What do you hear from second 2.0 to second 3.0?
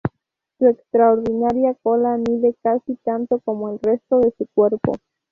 mide casi